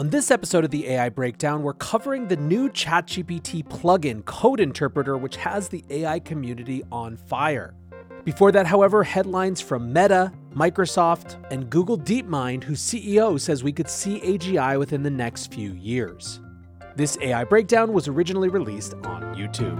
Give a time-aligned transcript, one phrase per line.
[0.00, 5.18] On this episode of the AI Breakdown, we're covering the new ChatGPT plugin Code Interpreter,
[5.18, 7.74] which has the AI community on fire.
[8.24, 13.90] Before that, however, headlines from Meta, Microsoft, and Google DeepMind, whose CEO says we could
[13.90, 16.40] see AGI within the next few years.
[16.96, 19.76] This AI Breakdown was originally released on YouTube.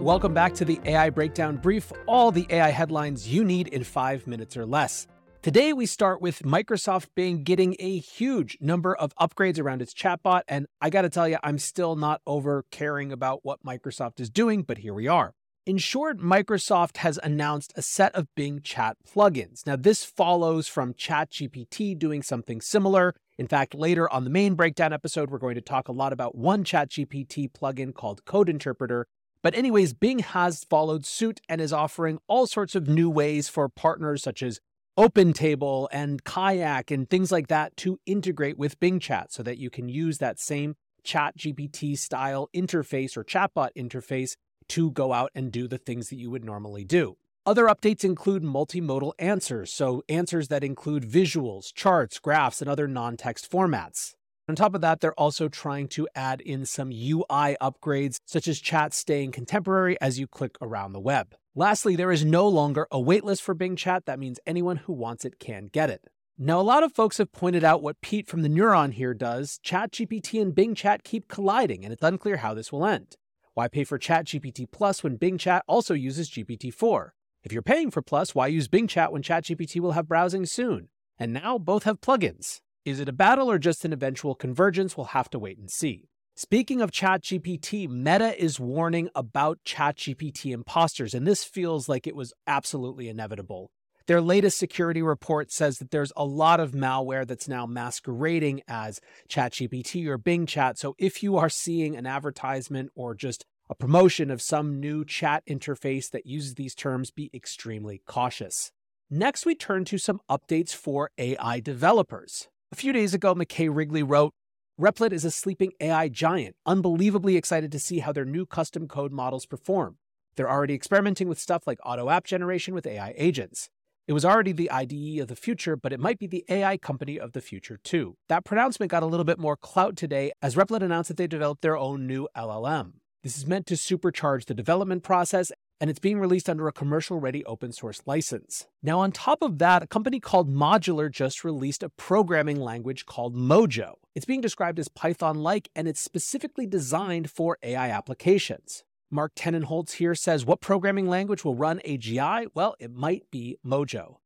[0.00, 4.26] Welcome back to the AI Breakdown Brief, all the AI headlines you need in five
[4.26, 5.06] minutes or less.
[5.44, 10.40] Today, we start with Microsoft Bing getting a huge number of upgrades around its chatbot.
[10.48, 14.30] And I got to tell you, I'm still not over caring about what Microsoft is
[14.30, 15.34] doing, but here we are.
[15.66, 19.66] In short, Microsoft has announced a set of Bing chat plugins.
[19.66, 23.14] Now, this follows from ChatGPT doing something similar.
[23.36, 26.34] In fact, later on the main breakdown episode, we're going to talk a lot about
[26.34, 29.06] one ChatGPT plugin called Code Interpreter.
[29.42, 33.68] But, anyways, Bing has followed suit and is offering all sorts of new ways for
[33.68, 34.58] partners such as
[34.96, 39.68] OpenTable and Kayak and things like that to integrate with Bing Chat so that you
[39.68, 44.36] can use that same Chat GPT style interface or chatbot interface
[44.68, 47.16] to go out and do the things that you would normally do.
[47.44, 53.16] Other updates include multimodal answers, so answers that include visuals, charts, graphs, and other non
[53.16, 54.14] text formats.
[54.48, 58.60] On top of that, they're also trying to add in some UI upgrades, such as
[58.60, 61.34] chat staying contemporary as you click around the web.
[61.56, 64.06] Lastly, there is no longer a waitlist for Bing Chat.
[64.06, 66.08] That means anyone who wants it can get it.
[66.36, 69.60] Now, a lot of folks have pointed out what Pete from the Neuron here does.
[69.64, 73.16] ChatGPT and Bing Chat keep colliding, and it's unclear how this will end.
[73.52, 77.14] Why pay for ChatGPT Plus when Bing Chat also uses GPT 4?
[77.44, 80.88] If you're paying for Plus, why use Bing Chat when ChatGPT will have browsing soon?
[81.20, 82.62] And now both have plugins.
[82.84, 84.96] Is it a battle or just an eventual convergence?
[84.96, 86.08] We'll have to wait and see.
[86.36, 92.32] Speaking of ChatGPT, Meta is warning about ChatGPT imposters, and this feels like it was
[92.48, 93.70] absolutely inevitable.
[94.08, 99.00] Their latest security report says that there's a lot of malware that's now masquerading as
[99.28, 100.76] ChatGPT or Bing Chat.
[100.76, 105.44] So if you are seeing an advertisement or just a promotion of some new chat
[105.46, 108.72] interface that uses these terms, be extremely cautious.
[109.08, 112.48] Next, we turn to some updates for AI developers.
[112.72, 114.34] A few days ago, McKay Wrigley wrote,
[114.80, 119.12] Replit is a sleeping AI giant, unbelievably excited to see how their new custom code
[119.12, 119.98] models perform.
[120.34, 123.70] They're already experimenting with stuff like auto app generation with AI agents.
[124.08, 127.20] It was already the IDE of the future, but it might be the AI company
[127.20, 128.16] of the future too.
[128.28, 131.62] That pronouncement got a little bit more clout today as Replit announced that they developed
[131.62, 132.94] their own new LLM.
[133.22, 137.20] This is meant to supercharge the development process and it's being released under a commercial
[137.20, 138.66] ready open source license.
[138.82, 143.36] Now, on top of that, a company called Modular just released a programming language called
[143.36, 143.94] Mojo.
[144.14, 148.84] It's being described as Python like, and it's specifically designed for AI applications.
[149.10, 152.46] Mark Tenenholtz here says what programming language will run AGI?
[152.54, 154.16] Well, it might be Mojo.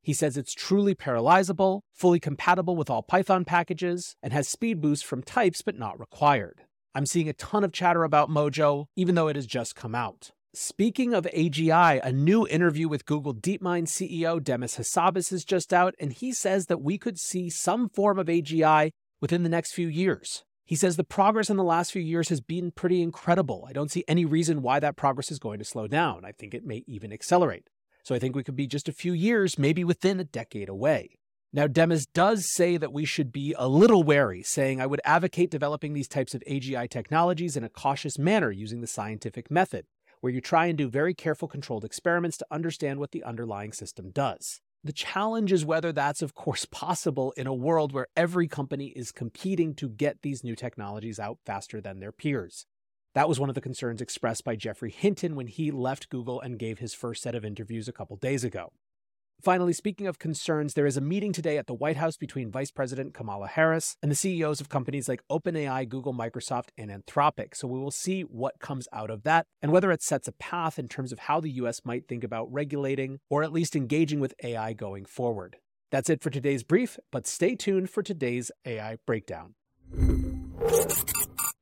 [0.00, 5.04] He says it's truly parallelizable, fully compatible with all Python packages, and has speed boost
[5.04, 6.62] from types but not required.
[6.94, 10.30] I'm seeing a ton of chatter about Mojo, even though it has just come out.
[10.60, 15.94] Speaking of AGI, a new interview with Google DeepMind CEO Demis Hassabis is just out,
[16.00, 19.86] and he says that we could see some form of AGI within the next few
[19.86, 20.42] years.
[20.64, 23.66] He says the progress in the last few years has been pretty incredible.
[23.68, 26.24] I don't see any reason why that progress is going to slow down.
[26.24, 27.70] I think it may even accelerate.
[28.02, 31.18] So I think we could be just a few years, maybe within a decade away.
[31.52, 35.52] Now, Demis does say that we should be a little wary, saying, I would advocate
[35.52, 39.86] developing these types of AGI technologies in a cautious manner using the scientific method
[40.20, 44.10] where you try and do very careful controlled experiments to understand what the underlying system
[44.10, 44.60] does.
[44.84, 49.12] The challenge is whether that's, of course, possible in a world where every company is
[49.12, 52.66] competing to get these new technologies out faster than their peers.
[53.14, 56.58] That was one of the concerns expressed by Geoffrey Hinton when he left Google and
[56.58, 58.72] gave his first set of interviews a couple days ago.
[59.40, 62.72] Finally, speaking of concerns, there is a meeting today at the White House between Vice
[62.72, 67.54] President Kamala Harris and the CEOs of companies like OpenAI, Google, Microsoft, and Anthropic.
[67.54, 70.76] So we will see what comes out of that and whether it sets a path
[70.76, 74.34] in terms of how the US might think about regulating or at least engaging with
[74.42, 75.58] AI going forward.
[75.92, 79.54] That's it for today's brief, but stay tuned for today's AI breakdown.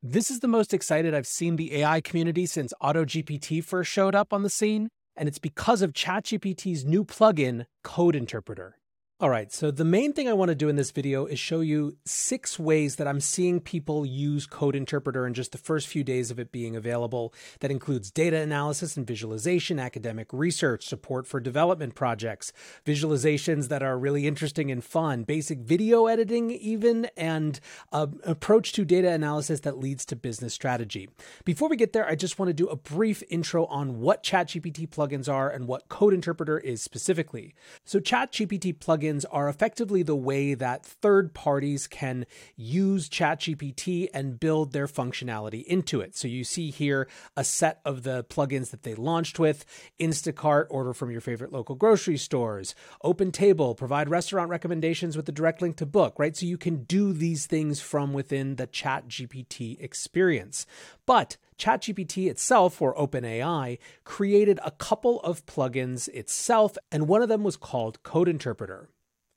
[0.03, 4.33] This is the most excited I've seen the AI community since AutoGPT first showed up
[4.33, 8.79] on the scene and it's because of ChatGPT's new plugin, Code Interpreter.
[9.19, 11.61] All right, so the main thing I want to do in this video is show
[11.61, 16.05] you six ways that I'm seeing people use Code Interpreter in just the first few
[16.05, 17.33] days of it being available.
[17.61, 22.53] That includes data analysis and visualization, academic research, support for development projects,
[22.85, 27.59] visualizations that are really interesting and fun, basic video editing, even, and
[27.93, 31.09] an approach to data analysis that leads to business strategy.
[31.47, 34.91] Before we get there, I just want to do a brief intro on what ChatGPT
[34.91, 37.55] plugins are and what Code Interpreter is specifically.
[37.87, 42.26] So, ChatGPT plugins plugins are effectively the way that third parties can
[42.56, 46.17] use ChatGPT and build their functionality into it.
[46.17, 49.64] So you see here a set of the plugins that they launched with
[50.00, 52.75] Instacart, order from your favorite local grocery stores,
[53.05, 56.37] OpenTable, provide restaurant recommendations with a direct link to book, right?
[56.37, 60.67] So you can do these things from within the ChatGPT experience.
[61.06, 67.44] But ChatGPT itself, or OpenAI, created a couple of plugins itself, and one of them
[67.44, 68.91] was called Code Interpreter.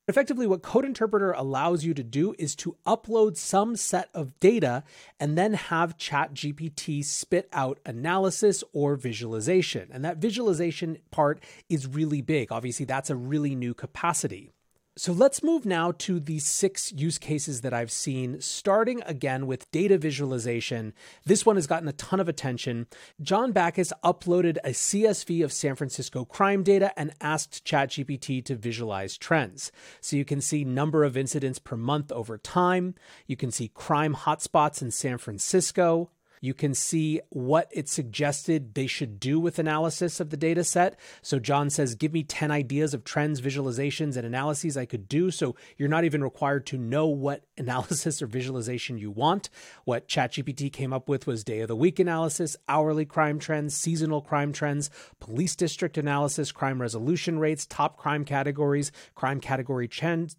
[0.09, 4.83] Effectively, what Code Interpreter allows you to do is to upload some set of data
[5.19, 9.87] and then have ChatGPT spit out analysis or visualization.
[9.93, 12.51] And that visualization part is really big.
[12.51, 14.49] Obviously, that's a really new capacity.
[14.99, 19.71] So let's move now to the six use cases that I've seen, starting again with
[19.71, 20.93] data visualization.
[21.23, 22.85] This one has gotten a ton of attention.
[23.21, 29.17] John Backus uploaded a CSV of San Francisco crime data and asked ChatGPT to visualize
[29.17, 29.71] trends.
[30.01, 32.93] So you can see number of incidents per month over time.
[33.25, 36.09] You can see crime hotspots in San Francisco,
[36.41, 40.99] you can see what it suggested they should do with analysis of the data set.
[41.21, 45.31] So John says, give me 10 ideas of trends, visualizations, and analyses I could do.
[45.31, 49.49] So you're not even required to know what analysis or visualization you want.
[49.83, 54.21] What ChatGPT came up with was day of the week analysis, hourly crime trends, seasonal
[54.21, 54.89] crime trends,
[55.19, 60.35] police district analysis, crime resolution rates, top crime categories, crime category trends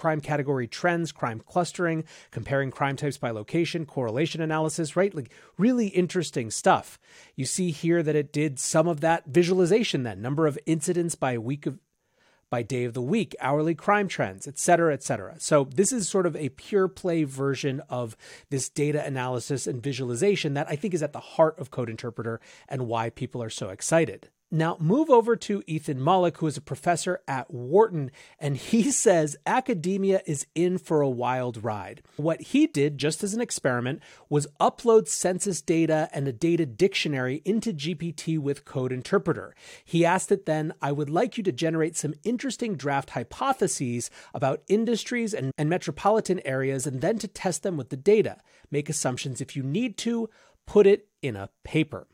[0.00, 5.14] crime category trends, crime clustering, comparing crime types by location, correlation analysis, right?
[5.14, 6.98] Like really interesting stuff.
[7.36, 11.36] You see here that it did some of that visualization then, number of incidents by
[11.36, 11.78] week of
[12.48, 15.36] by day of the week, hourly crime trends, et cetera, et cetera.
[15.38, 18.16] So this is sort of a pure play version of
[18.48, 22.40] this data analysis and visualization that I think is at the heart of Code Interpreter
[22.68, 24.30] and why people are so excited.
[24.52, 29.36] Now, move over to Ethan Mollick, who is a professor at Wharton, and he says
[29.46, 32.02] academia is in for a wild ride.
[32.16, 37.42] What he did, just as an experiment, was upload census data and a data dictionary
[37.44, 39.54] into GPT with Code Interpreter.
[39.84, 44.62] He asked it then, I would like you to generate some interesting draft hypotheses about
[44.66, 48.38] industries and, and metropolitan areas, and then to test them with the data.
[48.68, 50.28] Make assumptions if you need to,
[50.66, 52.08] put it in a paper.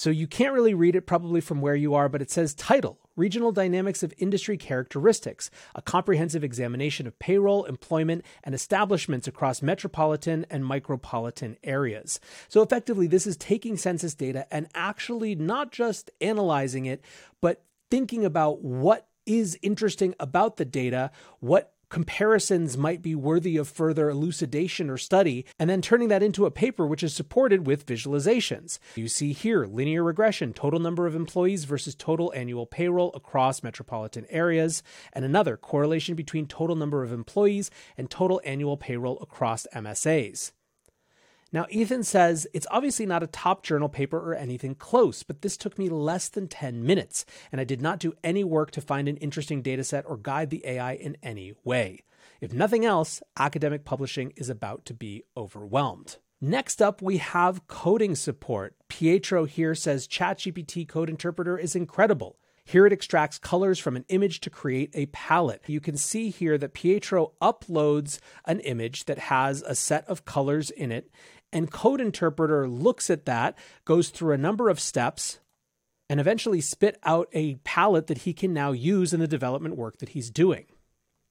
[0.00, 2.98] So you can't really read it probably from where you are, but it says title
[3.16, 10.46] Regional Dynamics of Industry Characteristics, a comprehensive examination of payroll, employment, and establishments across metropolitan
[10.48, 12.18] and micropolitan areas.
[12.48, 17.04] So effectively, this is taking census data and actually not just analyzing it,
[17.42, 21.10] but thinking about what is interesting about the data,
[21.40, 26.46] what comparisons might be worthy of further elucidation or study, and then turning that into
[26.46, 28.78] a paper which is supported with visualizations.
[28.94, 34.24] You see here linear regression, total number of employees versus total annual payroll across metropolitan
[34.30, 34.82] areas,
[35.12, 40.52] and another correlation between total number of employees and total annual payroll across MSAs.
[41.52, 45.56] Now, Ethan says it's obviously not a top journal paper or anything close, but this
[45.56, 49.08] took me less than 10 minutes, and I did not do any work to find
[49.08, 52.04] an interesting dataset or guide the AI in any way.
[52.40, 56.18] If nothing else, academic publishing is about to be overwhelmed.
[56.40, 58.74] Next up, we have coding support.
[58.88, 62.38] Pietro here says ChatGPT Code Interpreter is incredible.
[62.64, 65.62] Here it extracts colors from an image to create a palette.
[65.66, 70.70] You can see here that Pietro uploads an image that has a set of colors
[70.70, 71.10] in it
[71.52, 75.40] and Code Interpreter looks at that, goes through a number of steps,
[76.08, 79.98] and eventually spit out a palette that he can now use in the development work
[79.98, 80.66] that he's doing.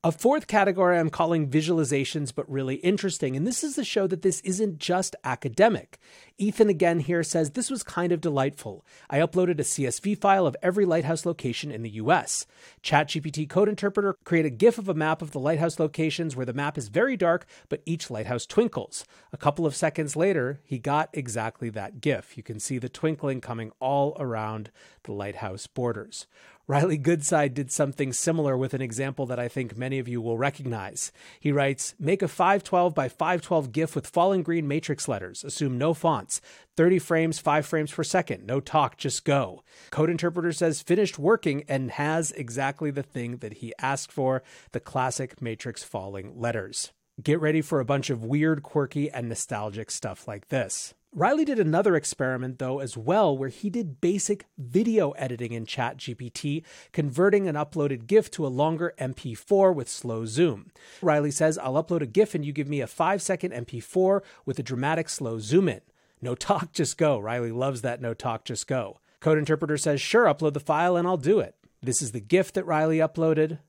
[0.01, 3.35] A fourth category I'm calling visualizations, but really interesting.
[3.35, 5.99] And this is to show that this isn't just academic.
[6.37, 8.85] Ethan again here says this was kind of delightful.
[9.09, 12.47] I uploaded a CSV file of every lighthouse location in the US.
[12.81, 16.53] ChatGPT Code Interpreter created a GIF of a map of the lighthouse locations where the
[16.53, 19.03] map is very dark, but each lighthouse twinkles.
[19.33, 22.37] A couple of seconds later, he got exactly that GIF.
[22.37, 24.71] You can see the twinkling coming all around
[25.03, 26.25] the lighthouse borders.
[26.69, 30.37] Riley Goodside did something similar with an example that I think many of you will
[30.37, 31.11] recognize.
[31.39, 35.43] He writes, Make a 512 by 512 GIF with fallen green matrix letters.
[35.43, 36.41] Assume no fonts.
[36.77, 38.45] 30 frames, 5 frames per second.
[38.45, 39.63] No talk, just go.
[39.89, 44.79] Code Interpreter says finished working and has exactly the thing that he asked for the
[44.79, 46.91] classic matrix falling letters.
[47.19, 50.93] Get ready for a bunch of weird, quirky, and nostalgic stuff like this.
[51.11, 56.63] Riley did another experiment, though, as well, where he did basic video editing in ChatGPT,
[56.91, 60.71] converting an uploaded GIF to a longer MP4 with slow zoom.
[61.01, 64.59] Riley says, I'll upload a GIF and you give me a five second MP4 with
[64.59, 65.81] a dramatic slow zoom in.
[66.21, 67.17] No talk, just go.
[67.17, 68.99] Riley loves that no talk, just go.
[69.19, 71.55] Code Interpreter says, sure, upload the file and I'll do it.
[71.81, 73.59] This is the GIF that Riley uploaded.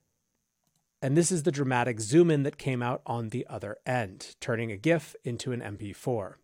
[1.00, 4.70] And this is the dramatic zoom in that came out on the other end, turning
[4.70, 6.34] a GIF into an MP4.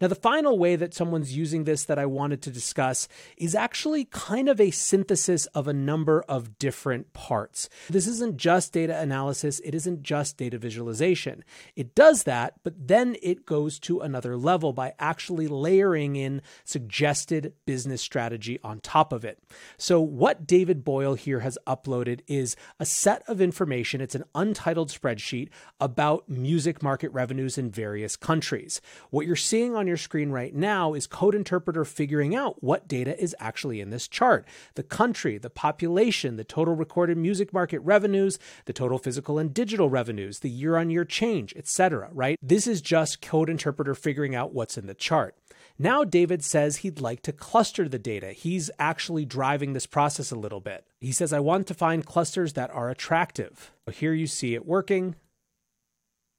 [0.00, 4.06] Now, the final way that someone's using this that I wanted to discuss is actually
[4.06, 7.68] kind of a synthesis of a number of different parts.
[7.90, 11.44] This isn't just data analysis, it isn't just data visualization.
[11.76, 17.52] It does that, but then it goes to another level by actually layering in suggested
[17.66, 19.38] business strategy on top of it.
[19.76, 24.88] So, what David Boyle here has uploaded is a set of information, it's an untitled
[24.88, 28.80] spreadsheet about music market revenues in various countries.
[29.10, 33.20] What you're seeing on your screen right now is Code Interpreter figuring out what data
[33.22, 38.38] is actually in this chart the country, the population, the total recorded music market revenues,
[38.64, 42.08] the total physical and digital revenues, the year on year change, etc.
[42.12, 42.38] Right?
[42.40, 45.36] This is just Code Interpreter figuring out what's in the chart.
[45.78, 48.32] Now, David says he'd like to cluster the data.
[48.32, 50.86] He's actually driving this process a little bit.
[51.00, 53.72] He says, I want to find clusters that are attractive.
[53.90, 55.16] Here you see it working.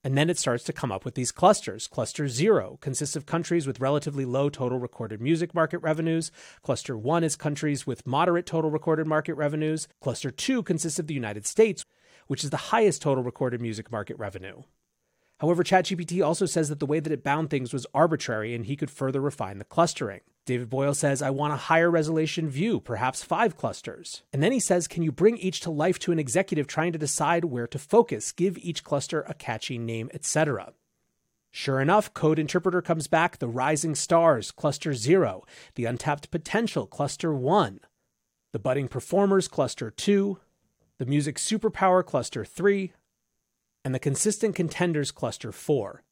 [0.03, 1.87] And then it starts to come up with these clusters.
[1.87, 6.31] Cluster zero consists of countries with relatively low total recorded music market revenues.
[6.63, 9.87] Cluster one is countries with moderate total recorded market revenues.
[10.01, 11.85] Cluster two consists of the United States,
[12.25, 14.63] which is the highest total recorded music market revenue.
[15.39, 18.75] However, ChatGPT also says that the way that it bound things was arbitrary and he
[18.75, 20.21] could further refine the clustering.
[20.45, 24.23] David Boyle says, I want a higher resolution view, perhaps five clusters.
[24.33, 26.99] And then he says, Can you bring each to life to an executive trying to
[26.99, 30.73] decide where to focus, give each cluster a catchy name, etc.?
[31.51, 35.43] Sure enough, Code Interpreter comes back the Rising Stars, Cluster 0,
[35.75, 37.81] the Untapped Potential, Cluster 1,
[38.53, 40.39] the Budding Performers, Cluster 2,
[40.97, 42.93] the Music Superpower, Cluster 3,
[43.83, 46.03] and the consistent contenders cluster 4.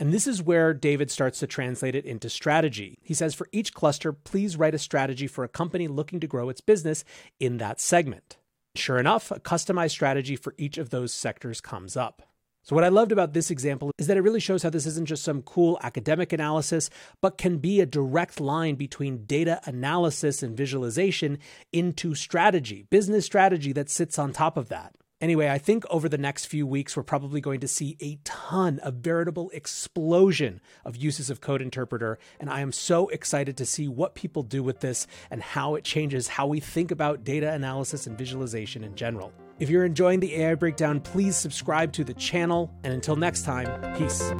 [0.00, 2.96] And this is where David starts to translate it into strategy.
[3.02, 6.48] He says for each cluster, please write a strategy for a company looking to grow
[6.48, 7.04] its business
[7.38, 8.38] in that segment.
[8.74, 12.22] Sure enough, a customized strategy for each of those sectors comes up.
[12.62, 15.06] So, what I loved about this example is that it really shows how this isn't
[15.06, 16.88] just some cool academic analysis,
[17.20, 21.38] but can be a direct line between data analysis and visualization
[21.74, 24.94] into strategy, business strategy that sits on top of that.
[25.20, 28.80] Anyway, I think over the next few weeks, we're probably going to see a ton,
[28.82, 32.18] a veritable explosion of uses of Code Interpreter.
[32.38, 35.84] And I am so excited to see what people do with this and how it
[35.84, 39.32] changes how we think about data analysis and visualization in general.
[39.58, 42.72] If you're enjoying the AI Breakdown, please subscribe to the channel.
[42.82, 44.32] And until next time, peace.